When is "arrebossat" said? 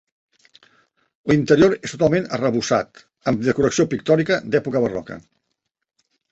2.39-3.03